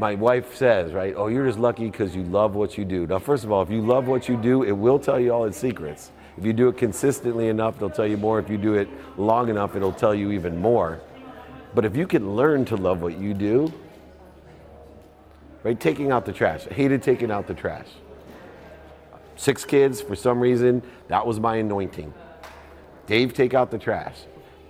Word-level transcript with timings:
my 0.00 0.14
wife 0.14 0.56
says, 0.56 0.92
right, 0.92 1.14
oh, 1.14 1.28
you're 1.28 1.46
just 1.46 1.58
lucky 1.58 1.90
because 1.90 2.16
you 2.16 2.22
love 2.22 2.54
what 2.54 2.78
you 2.78 2.86
do. 2.86 3.06
Now, 3.06 3.18
first 3.18 3.44
of 3.44 3.52
all, 3.52 3.62
if 3.62 3.70
you 3.70 3.82
love 3.82 4.08
what 4.08 4.28
you 4.28 4.36
do, 4.36 4.62
it 4.62 4.72
will 4.72 4.98
tell 4.98 5.20
you 5.20 5.30
all 5.30 5.44
its 5.44 5.58
secrets. 5.58 6.10
If 6.38 6.44
you 6.44 6.54
do 6.54 6.68
it 6.68 6.78
consistently 6.78 7.48
enough, 7.48 7.76
it'll 7.76 7.90
tell 7.90 8.06
you 8.06 8.16
more. 8.16 8.38
If 8.38 8.48
you 8.48 8.56
do 8.56 8.74
it 8.74 8.88
long 9.18 9.50
enough, 9.50 9.76
it'll 9.76 9.92
tell 9.92 10.14
you 10.14 10.32
even 10.32 10.56
more. 10.56 11.00
But 11.74 11.84
if 11.84 11.94
you 11.94 12.06
can 12.06 12.34
learn 12.34 12.64
to 12.66 12.76
love 12.76 13.02
what 13.02 13.18
you 13.18 13.34
do, 13.34 13.72
right, 15.62 15.78
taking 15.78 16.10
out 16.10 16.24
the 16.24 16.32
trash. 16.32 16.66
I 16.68 16.72
hated 16.72 17.02
taking 17.02 17.30
out 17.30 17.46
the 17.46 17.54
trash. 17.54 17.88
Six 19.36 19.66
kids, 19.66 20.00
for 20.00 20.16
some 20.16 20.40
reason, 20.40 20.82
that 21.08 21.26
was 21.26 21.38
my 21.38 21.56
anointing. 21.56 22.14
Dave, 23.06 23.34
take 23.34 23.52
out 23.52 23.70
the 23.70 23.78
trash. 23.78 24.16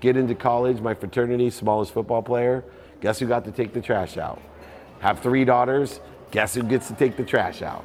Get 0.00 0.16
into 0.16 0.34
college, 0.34 0.80
my 0.80 0.94
fraternity, 0.94 1.50
smallest 1.50 1.92
football 1.92 2.22
player. 2.22 2.64
Guess 3.00 3.20
who 3.20 3.26
got 3.26 3.44
to 3.44 3.52
take 3.52 3.72
the 3.72 3.80
trash 3.80 4.16
out? 4.16 4.42
Have 5.00 5.20
three 5.20 5.44
daughters. 5.44 6.00
Guess 6.30 6.54
who 6.54 6.62
gets 6.62 6.88
to 6.88 6.94
take 6.94 7.16
the 7.16 7.24
trash 7.24 7.62
out? 7.62 7.84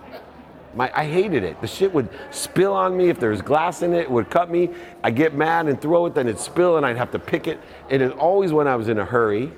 My, 0.75 0.91
I 0.93 1.05
hated 1.05 1.43
it. 1.43 1.59
The 1.61 1.67
shit 1.67 1.93
would 1.93 2.09
spill 2.31 2.73
on 2.73 2.97
me. 2.97 3.09
If 3.09 3.19
there 3.19 3.29
was 3.29 3.41
glass 3.41 3.81
in 3.81 3.93
it, 3.93 4.01
it 4.01 4.11
would 4.11 4.29
cut 4.29 4.51
me. 4.51 4.69
I 5.03 5.09
get 5.11 5.33
mad 5.33 5.67
and 5.67 5.81
throw 5.81 6.05
it, 6.05 6.13
then 6.13 6.27
it'd 6.27 6.39
spill 6.39 6.77
and 6.77 6.85
I'd 6.85 6.97
have 6.97 7.11
to 7.11 7.19
pick 7.19 7.47
it. 7.47 7.59
And 7.89 8.01
it 8.01 8.11
always 8.11 8.51
when 8.51 8.67
I 8.67 8.75
was 8.75 8.89
in 8.89 8.99
a 8.99 9.05
hurry. 9.05 9.51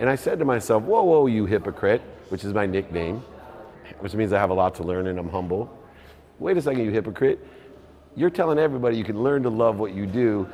And 0.00 0.10
I 0.10 0.16
said 0.16 0.40
to 0.40 0.44
myself, 0.44 0.82
whoa, 0.82 1.04
whoa, 1.04 1.26
you 1.26 1.46
hypocrite, 1.46 2.02
which 2.28 2.44
is 2.44 2.52
my 2.52 2.66
nickname, 2.66 3.22
which 4.00 4.14
means 4.14 4.32
I 4.32 4.38
have 4.38 4.50
a 4.50 4.54
lot 4.54 4.74
to 4.74 4.82
learn 4.82 5.06
and 5.06 5.18
I'm 5.18 5.28
humble. 5.28 5.72
Wait 6.38 6.56
a 6.56 6.62
second, 6.62 6.84
you 6.84 6.90
hypocrite. 6.90 7.38
You're 8.16 8.30
telling 8.30 8.58
everybody 8.58 8.96
you 8.96 9.04
can 9.04 9.22
learn 9.22 9.42
to 9.44 9.50
love 9.50 9.78
what 9.78 9.94
you 9.94 10.06
do. 10.06 10.48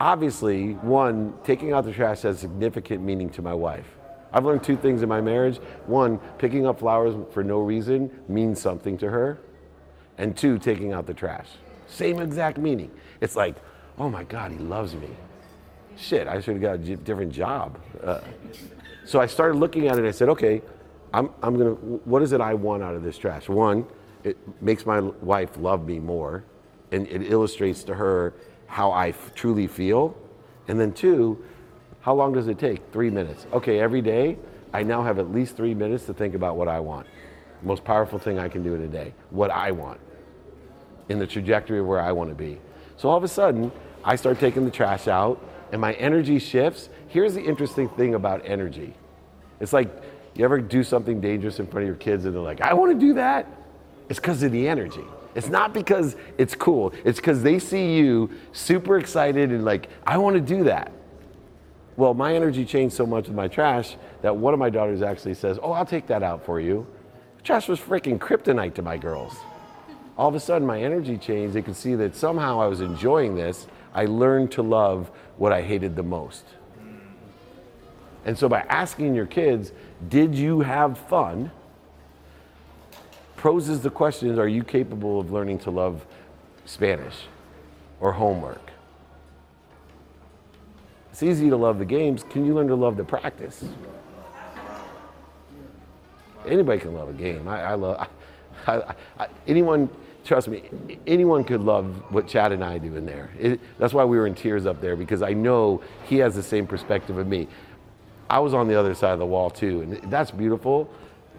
Obviously, 0.00 0.74
one, 0.74 1.34
taking 1.44 1.72
out 1.72 1.84
the 1.84 1.92
trash 1.92 2.22
has 2.22 2.38
significant 2.38 3.02
meaning 3.02 3.28
to 3.30 3.42
my 3.42 3.52
wife. 3.52 3.86
I've 4.32 4.44
learned 4.44 4.62
two 4.62 4.76
things 4.76 5.02
in 5.02 5.08
my 5.08 5.20
marriage. 5.20 5.58
One, 5.86 6.18
picking 6.38 6.66
up 6.66 6.80
flowers 6.80 7.14
for 7.32 7.42
no 7.42 7.60
reason 7.60 8.10
means 8.28 8.60
something 8.60 8.98
to 8.98 9.10
her. 9.10 9.38
And 10.18 10.36
two, 10.36 10.58
taking 10.58 10.92
out 10.92 11.06
the 11.06 11.14
trash. 11.14 11.48
Same 11.86 12.20
exact 12.20 12.58
meaning. 12.58 12.90
It's 13.20 13.36
like, 13.36 13.56
oh 13.98 14.08
my 14.08 14.24
God, 14.24 14.52
he 14.52 14.58
loves 14.58 14.94
me. 14.94 15.08
Shit, 15.96 16.28
I 16.28 16.40
should 16.40 16.54
have 16.54 16.62
got 16.62 16.74
a 16.74 16.96
different 16.96 17.32
job. 17.32 17.78
Uh, 18.02 18.20
so 19.04 19.20
I 19.20 19.26
started 19.26 19.58
looking 19.58 19.88
at 19.88 19.94
it 19.94 20.00
and 20.00 20.08
I 20.08 20.12
said, 20.12 20.28
okay, 20.28 20.62
I'm, 21.12 21.30
I'm 21.42 21.56
gonna, 21.56 21.70
what 21.70 22.22
is 22.22 22.32
it 22.32 22.40
I 22.40 22.54
want 22.54 22.82
out 22.82 22.94
of 22.94 23.02
this 23.02 23.16
trash? 23.16 23.48
One, 23.48 23.86
it 24.22 24.36
makes 24.62 24.84
my 24.84 25.00
wife 25.00 25.56
love 25.56 25.86
me 25.86 25.98
more 25.98 26.44
and 26.92 27.06
it 27.08 27.30
illustrates 27.30 27.82
to 27.84 27.94
her 27.94 28.34
how 28.66 28.90
I 28.90 29.08
f- 29.08 29.32
truly 29.34 29.66
feel. 29.66 30.16
And 30.68 30.78
then 30.78 30.92
two, 30.92 31.42
how 32.00 32.14
long 32.14 32.32
does 32.32 32.48
it 32.48 32.58
take? 32.58 32.80
Three 32.92 33.10
minutes. 33.10 33.46
Okay, 33.52 33.80
every 33.80 34.02
day, 34.02 34.38
I 34.72 34.82
now 34.82 35.02
have 35.02 35.18
at 35.18 35.32
least 35.32 35.56
three 35.56 35.74
minutes 35.74 36.06
to 36.06 36.14
think 36.14 36.34
about 36.34 36.56
what 36.56 36.68
I 36.68 36.80
want. 36.80 37.06
Most 37.62 37.84
powerful 37.84 38.18
thing 38.18 38.38
I 38.38 38.48
can 38.48 38.62
do 38.62 38.74
in 38.74 38.82
a 38.82 38.88
day, 38.88 39.14
what 39.30 39.50
I 39.50 39.72
want, 39.72 40.00
in 41.08 41.18
the 41.18 41.26
trajectory 41.26 41.80
of 41.80 41.86
where 41.86 42.00
I 42.00 42.12
want 42.12 42.30
to 42.30 42.34
be. 42.34 42.60
So 42.96 43.08
all 43.08 43.16
of 43.16 43.24
a 43.24 43.28
sudden, 43.28 43.72
I 44.04 44.16
start 44.16 44.38
taking 44.38 44.64
the 44.64 44.70
trash 44.70 45.08
out, 45.08 45.42
and 45.72 45.80
my 45.80 45.92
energy 45.94 46.38
shifts. 46.38 46.88
Here's 47.08 47.34
the 47.34 47.42
interesting 47.42 47.88
thing 47.90 48.14
about 48.14 48.42
energy 48.44 48.94
it's 49.60 49.72
like 49.72 49.90
you 50.34 50.44
ever 50.44 50.60
do 50.60 50.84
something 50.84 51.20
dangerous 51.20 51.58
in 51.58 51.66
front 51.66 51.82
of 51.82 51.88
your 51.88 51.96
kids, 51.96 52.24
and 52.24 52.34
they're 52.34 52.40
like, 52.40 52.60
I 52.60 52.74
want 52.74 52.92
to 52.92 52.98
do 52.98 53.14
that? 53.14 53.46
It's 54.08 54.20
because 54.20 54.42
of 54.42 54.52
the 54.52 54.68
energy. 54.68 55.04
It's 55.34 55.48
not 55.48 55.74
because 55.74 56.16
it's 56.38 56.54
cool. 56.54 56.92
It's 57.04 57.18
because 57.18 57.42
they 57.42 57.58
see 57.58 57.96
you 57.96 58.30
super 58.52 58.98
excited 58.98 59.50
and 59.50 59.64
like, 59.64 59.88
I 60.06 60.18
want 60.18 60.34
to 60.34 60.40
do 60.40 60.64
that. 60.64 60.92
Well, 61.98 62.14
my 62.14 62.32
energy 62.32 62.64
changed 62.64 62.94
so 62.94 63.04
much 63.04 63.26
with 63.26 63.34
my 63.34 63.48
trash 63.48 63.96
that 64.22 64.36
one 64.36 64.54
of 64.54 64.60
my 64.60 64.70
daughters 64.70 65.02
actually 65.02 65.34
says, 65.34 65.58
Oh, 65.60 65.72
I'll 65.72 65.84
take 65.84 66.06
that 66.06 66.22
out 66.22 66.46
for 66.46 66.60
you. 66.60 66.86
Trash 67.42 67.66
was 67.66 67.80
freaking 67.80 68.20
kryptonite 68.20 68.74
to 68.74 68.82
my 68.82 68.96
girls. 68.96 69.34
All 70.16 70.28
of 70.28 70.36
a 70.36 70.40
sudden, 70.40 70.64
my 70.64 70.80
energy 70.80 71.18
changed. 71.18 71.54
They 71.54 71.62
could 71.62 71.74
see 71.74 71.96
that 71.96 72.14
somehow 72.14 72.60
I 72.60 72.68
was 72.68 72.82
enjoying 72.82 73.34
this. 73.34 73.66
I 73.92 74.04
learned 74.04 74.52
to 74.52 74.62
love 74.62 75.10
what 75.38 75.52
I 75.52 75.60
hated 75.60 75.96
the 75.96 76.04
most. 76.04 76.44
And 78.24 78.38
so, 78.38 78.48
by 78.48 78.60
asking 78.68 79.16
your 79.16 79.26
kids, 79.26 79.72
Did 80.08 80.36
you 80.36 80.60
have 80.60 80.98
fun? 80.98 81.50
poses 83.36 83.80
the 83.80 83.90
question 83.90 84.38
Are 84.38 84.46
you 84.46 84.62
capable 84.62 85.18
of 85.18 85.32
learning 85.32 85.58
to 85.60 85.72
love 85.72 86.06
Spanish 86.64 87.24
or 87.98 88.12
homework? 88.12 88.70
It's 91.18 91.24
easy 91.24 91.50
to 91.50 91.56
love 91.56 91.80
the 91.80 91.84
games. 91.84 92.22
Can 92.30 92.46
you 92.46 92.54
learn 92.54 92.68
to 92.68 92.76
love 92.76 92.96
the 92.96 93.02
practice? 93.02 93.64
Anybody 96.46 96.78
can 96.78 96.94
love 96.94 97.08
a 97.08 97.12
game. 97.12 97.48
I, 97.48 97.60
I 97.60 97.74
love 97.74 98.08
I, 98.68 98.94
I, 99.18 99.26
anyone. 99.48 99.90
Trust 100.24 100.46
me, 100.46 100.62
anyone 101.08 101.42
could 101.42 101.60
love 101.60 101.86
what 102.12 102.28
Chad 102.28 102.52
and 102.52 102.62
I 102.62 102.78
do 102.78 102.94
in 102.94 103.04
there. 103.04 103.30
It, 103.36 103.58
that's 103.80 103.92
why 103.92 104.04
we 104.04 104.16
were 104.16 104.28
in 104.28 104.36
tears 104.36 104.64
up 104.64 104.80
there 104.80 104.94
because 104.94 105.20
I 105.20 105.32
know 105.32 105.82
he 106.04 106.18
has 106.18 106.36
the 106.36 106.42
same 106.42 106.68
perspective 106.68 107.18
of 107.18 107.26
me. 107.26 107.48
I 108.30 108.38
was 108.38 108.54
on 108.54 108.68
the 108.68 108.78
other 108.78 108.94
side 108.94 109.10
of 109.10 109.18
the 109.18 109.26
wall 109.26 109.50
too, 109.50 109.82
and 109.82 110.12
that's 110.12 110.30
beautiful. 110.30 110.88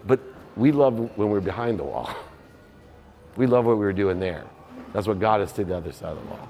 But 0.06 0.20
we 0.58 0.72
love 0.72 1.16
when 1.16 1.30
we're 1.30 1.40
behind 1.40 1.78
the 1.78 1.84
wall. 1.84 2.14
We 3.36 3.46
love 3.46 3.64
what 3.64 3.78
we 3.78 3.84
were 3.86 3.94
doing 3.94 4.20
there. 4.20 4.44
That's 4.92 5.06
what 5.06 5.18
got 5.20 5.40
us 5.40 5.52
to 5.52 5.64
the 5.64 5.74
other 5.74 5.92
side 5.92 6.16
of 6.16 6.22
the 6.22 6.30
wall. 6.30 6.48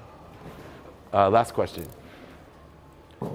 Uh, 1.13 1.29
last 1.29 1.53
question. 1.53 1.87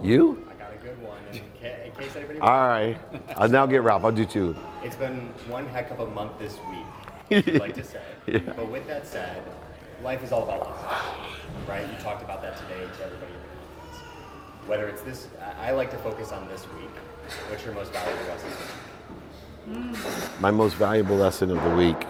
You? 0.02 0.46
I 0.50 0.54
got 0.54 0.72
a 0.72 0.76
good 0.76 1.00
one. 1.02 1.18
In, 1.32 1.42
ca- 1.60 1.84
in 1.84 1.92
case 1.92 2.16
anybody. 2.16 2.40
All 2.40 2.68
right. 2.68 2.98
I'll 3.36 3.48
now 3.48 3.66
get 3.66 3.82
Ralph. 3.82 4.04
I'll 4.04 4.12
do 4.12 4.24
two. 4.24 4.56
It's 4.82 4.96
been 4.96 5.28
one 5.48 5.66
heck 5.66 5.90
of 5.90 6.00
a 6.00 6.06
month 6.06 6.38
this 6.38 6.58
week, 6.70 7.46
I'd 7.48 7.60
like 7.60 7.74
to 7.74 7.84
say. 7.84 8.02
Yeah. 8.26 8.38
But 8.56 8.68
with 8.70 8.86
that 8.88 9.06
said, 9.06 9.42
life 10.02 10.22
is 10.24 10.32
all 10.32 10.42
about 10.42 10.68
lessons, 10.68 11.68
right? 11.68 11.86
You 11.88 11.98
talked 12.02 12.22
about 12.22 12.42
that 12.42 12.56
today 12.56 12.80
to 12.80 13.04
everybody. 13.04 13.32
Whether 14.66 14.88
it's 14.88 15.02
this, 15.02 15.28
I 15.60 15.68
I 15.68 15.70
like 15.72 15.90
to 15.92 15.98
focus 15.98 16.32
on 16.32 16.48
this 16.48 16.62
week. 16.74 16.90
What's 17.48 17.64
your 17.64 17.74
most 17.74 17.92
valuable 17.92 18.24
lesson? 18.24 18.50
Hmm. 19.66 20.42
My 20.42 20.50
most 20.50 20.74
valuable 20.74 21.16
lesson 21.16 21.50
of 21.50 21.62
the 21.62 21.74
week. 21.76 22.04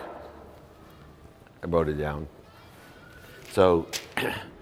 I 1.62 1.66
wrote 1.66 1.88
it 1.88 1.94
down. 1.94 2.28
So, 3.52 3.86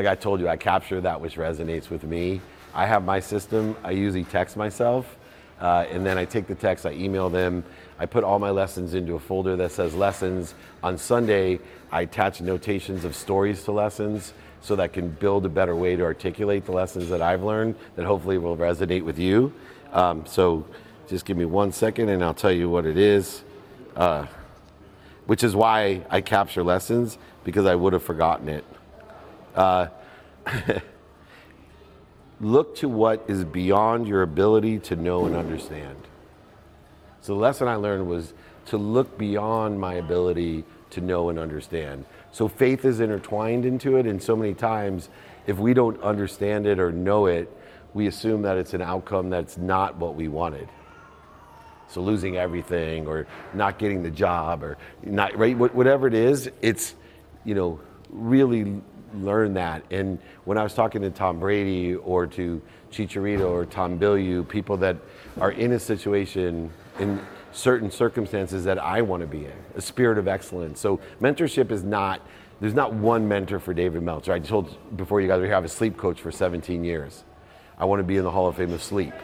like 0.00 0.06
I 0.06 0.14
told 0.14 0.40
you, 0.40 0.48
I 0.48 0.56
capture 0.56 0.98
that 1.02 1.20
which 1.20 1.36
resonates 1.36 1.90
with 1.90 2.04
me. 2.04 2.40
I 2.72 2.86
have 2.86 3.04
my 3.04 3.20
system. 3.20 3.76
I 3.84 3.90
usually 3.90 4.24
text 4.24 4.56
myself, 4.56 5.18
uh, 5.60 5.84
and 5.90 6.06
then 6.06 6.16
I 6.16 6.24
take 6.24 6.46
the 6.46 6.54
text, 6.54 6.86
I 6.86 6.92
email 6.92 7.28
them. 7.28 7.62
I 7.98 8.06
put 8.06 8.24
all 8.24 8.38
my 8.38 8.48
lessons 8.48 8.94
into 8.94 9.14
a 9.14 9.18
folder 9.18 9.56
that 9.56 9.72
says 9.72 9.94
lessons. 9.94 10.54
On 10.82 10.96
Sunday, 10.96 11.60
I 11.92 12.00
attach 12.00 12.40
notations 12.40 13.04
of 13.04 13.14
stories 13.14 13.62
to 13.64 13.72
lessons 13.72 14.32
so 14.62 14.74
that 14.74 14.82
I 14.82 14.88
can 14.88 15.10
build 15.10 15.44
a 15.44 15.50
better 15.50 15.76
way 15.76 15.96
to 15.96 16.02
articulate 16.02 16.64
the 16.64 16.72
lessons 16.72 17.10
that 17.10 17.20
I've 17.20 17.42
learned 17.42 17.74
that 17.96 18.06
hopefully 18.06 18.38
will 18.38 18.56
resonate 18.56 19.04
with 19.04 19.18
you. 19.18 19.52
Um, 19.92 20.24
so 20.24 20.64
just 21.08 21.26
give 21.26 21.36
me 21.36 21.44
one 21.44 21.72
second 21.72 22.08
and 22.08 22.24
I'll 22.24 22.32
tell 22.32 22.52
you 22.52 22.70
what 22.70 22.86
it 22.86 22.96
is. 22.96 23.42
Uh, 23.94 24.24
which 25.26 25.44
is 25.44 25.54
why 25.54 26.00
I 26.08 26.22
capture 26.22 26.62
lessons 26.62 27.18
because 27.44 27.66
I 27.66 27.74
would 27.74 27.92
have 27.92 28.02
forgotten 28.02 28.48
it. 28.48 28.64
Uh, 29.54 29.88
look 32.40 32.76
to 32.76 32.88
what 32.88 33.24
is 33.28 33.44
beyond 33.44 34.08
your 34.08 34.22
ability 34.22 34.78
to 34.78 34.96
know 34.96 35.26
and 35.26 35.36
understand. 35.36 35.96
So 37.20 37.34
the 37.34 37.40
lesson 37.40 37.68
I 37.68 37.74
learned 37.74 38.08
was 38.08 38.32
to 38.66 38.78
look 38.78 39.18
beyond 39.18 39.78
my 39.78 39.94
ability 39.94 40.64
to 40.90 41.00
know 41.00 41.28
and 41.28 41.38
understand. 41.38 42.04
So 42.32 42.48
faith 42.48 42.84
is 42.84 43.00
intertwined 43.00 43.64
into 43.64 43.96
it, 43.96 44.06
and 44.06 44.22
so 44.22 44.36
many 44.36 44.54
times, 44.54 45.08
if 45.46 45.58
we 45.58 45.74
don't 45.74 46.00
understand 46.02 46.66
it 46.66 46.78
or 46.78 46.92
know 46.92 47.26
it, 47.26 47.50
we 47.92 48.06
assume 48.06 48.42
that 48.42 48.56
it's 48.56 48.74
an 48.74 48.82
outcome 48.82 49.30
that's 49.30 49.58
not 49.58 49.96
what 49.96 50.14
we 50.14 50.28
wanted. 50.28 50.68
So 51.88 52.00
losing 52.00 52.36
everything, 52.36 53.08
or 53.08 53.26
not 53.52 53.78
getting 53.78 54.02
the 54.02 54.10
job, 54.10 54.62
or 54.62 54.78
not 55.02 55.36
right, 55.36 55.56
whatever 55.56 56.06
it 56.06 56.14
is, 56.14 56.48
it's 56.62 56.94
you 57.44 57.54
know 57.54 57.80
really 58.10 58.80
learn 59.14 59.54
that. 59.54 59.82
And 59.90 60.18
when 60.44 60.58
I 60.58 60.62
was 60.62 60.74
talking 60.74 61.02
to 61.02 61.10
Tom 61.10 61.40
Brady 61.40 61.96
or 61.96 62.26
to 62.28 62.62
Chicharito 62.90 63.50
or 63.50 63.66
Tom 63.66 63.98
Bilyeu, 63.98 64.48
people 64.48 64.76
that 64.78 64.96
are 65.40 65.52
in 65.52 65.72
a 65.72 65.78
situation 65.78 66.70
in 66.98 67.20
certain 67.52 67.90
circumstances 67.90 68.64
that 68.64 68.78
I 68.78 69.02
want 69.02 69.22
to 69.22 69.26
be 69.26 69.46
in, 69.46 69.52
a 69.74 69.80
spirit 69.80 70.18
of 70.18 70.28
excellence. 70.28 70.80
So 70.80 71.00
mentorship 71.20 71.70
is 71.70 71.82
not, 71.82 72.20
there's 72.60 72.74
not 72.74 72.92
one 72.92 73.26
mentor 73.26 73.58
for 73.58 73.74
David 73.74 74.02
Meltzer. 74.02 74.32
I 74.32 74.38
told 74.38 74.76
before 74.96 75.20
you 75.20 75.28
guys 75.28 75.40
were 75.40 75.46
here, 75.46 75.54
I 75.54 75.56
have 75.56 75.64
a 75.64 75.68
sleep 75.68 75.96
coach 75.96 76.20
for 76.20 76.30
17 76.30 76.84
years. 76.84 77.24
I 77.78 77.84
want 77.86 78.00
to 78.00 78.04
be 78.04 78.16
in 78.16 78.24
the 78.24 78.30
Hall 78.30 78.46
of 78.46 78.56
Fame 78.56 78.72
of 78.72 78.82
sleep 78.82 79.14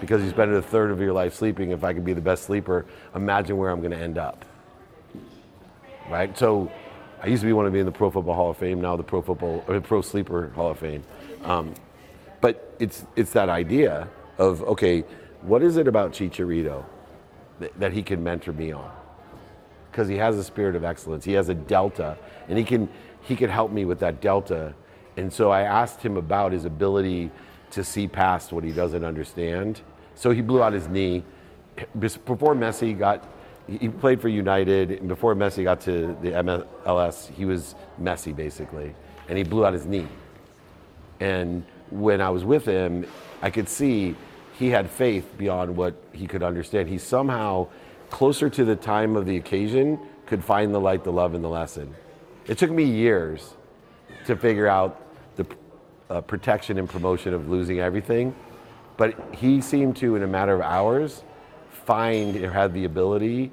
because 0.00 0.22
you 0.22 0.30
spend 0.30 0.52
a 0.52 0.62
third 0.62 0.90
of 0.90 1.00
your 1.00 1.12
life 1.12 1.34
sleeping. 1.34 1.70
If 1.70 1.82
I 1.82 1.92
can 1.94 2.04
be 2.04 2.12
the 2.12 2.20
best 2.20 2.44
sleeper, 2.44 2.86
imagine 3.14 3.56
where 3.56 3.70
I'm 3.70 3.80
going 3.80 3.92
to 3.92 3.98
end 3.98 4.18
up. 4.18 4.44
Right? 6.10 6.36
So 6.36 6.70
I 7.24 7.28
used 7.28 7.40
to 7.40 7.46
be 7.46 7.52
want 7.52 7.66
to 7.66 7.70
be 7.70 7.80
in 7.80 7.86
the 7.86 7.92
Pro 7.92 8.10
Football 8.10 8.34
Hall 8.34 8.50
of 8.50 8.56
Fame, 8.58 8.80
now 8.80 8.96
the 8.96 9.02
Pro 9.02 9.22
Football 9.22 9.64
or 9.66 9.80
Pro 9.80 10.02
Sleeper 10.02 10.50
Hall 10.54 10.70
of 10.70 10.78
Fame. 10.78 11.02
Um, 11.42 11.74
but 12.40 12.74
it's 12.78 13.04
it's 13.16 13.32
that 13.32 13.48
idea 13.48 14.08
of 14.38 14.62
okay, 14.62 15.00
what 15.42 15.62
is 15.62 15.76
it 15.76 15.88
about 15.88 16.12
Chicharito? 16.12 16.84
that, 17.60 17.78
that 17.80 17.92
he 17.92 18.02
can 18.02 18.22
mentor 18.22 18.52
me 18.52 18.72
on 18.72 18.90
because 19.90 20.08
he 20.08 20.16
has 20.16 20.36
a 20.36 20.44
spirit 20.44 20.74
of 20.74 20.84
excellence. 20.84 21.24
He 21.24 21.32
has 21.34 21.48
a 21.48 21.54
delta, 21.54 22.18
and 22.48 22.58
he 22.58 22.64
can 22.64 22.88
he 23.22 23.36
can 23.36 23.48
help 23.48 23.70
me 23.70 23.84
with 23.84 24.00
that 24.00 24.20
delta. 24.20 24.74
And 25.16 25.32
so 25.32 25.50
I 25.50 25.62
asked 25.62 26.02
him 26.02 26.16
about 26.16 26.52
his 26.52 26.64
ability 26.64 27.30
to 27.70 27.84
see 27.84 28.08
past 28.08 28.52
what 28.52 28.64
he 28.64 28.72
doesn't 28.72 29.04
understand. 29.04 29.80
So 30.14 30.30
he 30.30 30.42
blew 30.42 30.62
out 30.62 30.72
his 30.72 30.88
knee 30.88 31.24
before 31.98 32.54
Messi 32.54 32.98
got. 32.98 33.28
He 33.66 33.88
played 33.88 34.20
for 34.20 34.28
United, 34.28 34.90
and 34.90 35.08
before 35.08 35.34
Messi 35.34 35.64
got 35.64 35.80
to 35.82 36.16
the 36.20 36.32
MLS, 36.32 37.32
he 37.32 37.46
was 37.46 37.74
Messi 38.00 38.34
basically, 38.34 38.94
and 39.28 39.38
he 39.38 39.44
blew 39.44 39.64
out 39.64 39.72
his 39.72 39.86
knee. 39.86 40.06
And 41.20 41.64
when 41.90 42.20
I 42.20 42.28
was 42.28 42.44
with 42.44 42.66
him, 42.66 43.06
I 43.40 43.50
could 43.50 43.68
see 43.68 44.16
he 44.58 44.68
had 44.68 44.90
faith 44.90 45.36
beyond 45.38 45.76
what 45.76 45.94
he 46.12 46.26
could 46.26 46.42
understand. 46.42 46.88
He 46.88 46.98
somehow, 46.98 47.68
closer 48.10 48.50
to 48.50 48.64
the 48.64 48.76
time 48.76 49.16
of 49.16 49.24
the 49.24 49.36
occasion, 49.36 49.98
could 50.26 50.44
find 50.44 50.74
the 50.74 50.80
light, 50.80 51.04
the 51.04 51.12
love, 51.12 51.34
and 51.34 51.42
the 51.42 51.48
lesson. 51.48 51.94
It 52.46 52.58
took 52.58 52.70
me 52.70 52.84
years 52.84 53.54
to 54.26 54.36
figure 54.36 54.68
out 54.68 55.00
the 55.36 55.46
uh, 56.10 56.20
protection 56.20 56.78
and 56.78 56.88
promotion 56.88 57.32
of 57.32 57.48
losing 57.48 57.80
everything, 57.80 58.34
but 58.96 59.14
he 59.34 59.60
seemed 59.60 59.96
to, 59.96 60.16
in 60.16 60.22
a 60.22 60.26
matter 60.26 60.54
of 60.54 60.60
hours, 60.60 61.22
find 61.84 62.36
or 62.36 62.50
had 62.50 62.72
the 62.74 62.84
ability, 62.84 63.52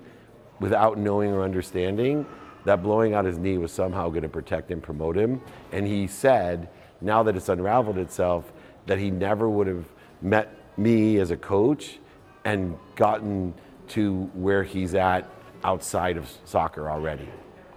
without 0.59 0.97
knowing 0.97 1.31
or 1.31 1.43
understanding, 1.43 2.25
that 2.65 2.83
blowing 2.83 3.13
out 3.13 3.25
his 3.25 3.37
knee 3.37 3.57
was 3.57 3.71
somehow 3.71 4.09
going 4.09 4.21
to 4.21 4.29
protect 4.29 4.71
and 4.71 4.81
promote 4.81 5.17
him. 5.17 5.41
And 5.71 5.87
he 5.87 6.07
said, 6.07 6.69
now 7.01 7.23
that 7.23 7.35
it's 7.35 7.49
unraveled 7.49 7.97
itself, 7.97 8.51
that 8.85 8.99
he 8.99 9.09
never 9.09 9.49
would 9.49 9.67
have 9.67 9.85
met 10.21 10.55
me 10.77 11.17
as 11.17 11.31
a 11.31 11.37
coach 11.37 11.99
and 12.45 12.77
gotten 12.95 13.53
to 13.89 14.29
where 14.33 14.63
he's 14.63 14.93
at 14.93 15.29
outside 15.63 16.17
of 16.17 16.31
soccer 16.45 16.89
already. 16.89 17.27